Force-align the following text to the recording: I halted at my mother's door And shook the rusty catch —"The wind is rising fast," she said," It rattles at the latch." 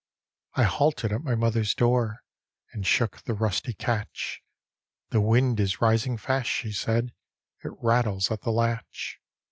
I 0.55 0.63
halted 0.63 1.11
at 1.13 1.21
my 1.21 1.35
mother's 1.35 1.75
door 1.75 2.23
And 2.73 2.87
shook 2.87 3.21
the 3.21 3.35
rusty 3.35 3.73
catch 3.75 4.41
—"The 5.11 5.21
wind 5.21 5.59
is 5.59 5.79
rising 5.79 6.17
fast," 6.17 6.49
she 6.49 6.71
said," 6.71 7.13
It 7.63 7.73
rattles 7.79 8.31
at 8.31 8.41
the 8.41 8.51
latch." 8.51 9.19